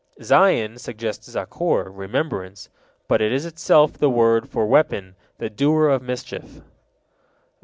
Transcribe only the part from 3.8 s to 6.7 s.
the word for weapon, the doer of mischief.